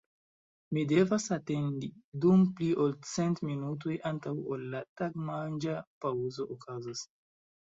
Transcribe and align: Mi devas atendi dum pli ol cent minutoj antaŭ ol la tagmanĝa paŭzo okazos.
Mi 0.75 0.83
devas 0.91 1.25
atendi 1.35 1.89
dum 2.23 2.45
pli 2.61 2.69
ol 2.85 2.95
cent 3.11 3.43
minutoj 3.49 3.99
antaŭ 4.13 4.35
ol 4.57 4.67
la 4.73 4.83
tagmanĝa 5.03 5.77
paŭzo 6.07 6.49
okazos. 6.57 7.07